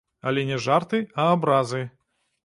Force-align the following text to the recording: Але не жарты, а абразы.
Але 0.29 0.43
не 0.51 0.55
жарты, 0.67 1.01
а 1.23 1.25
абразы. 1.33 1.83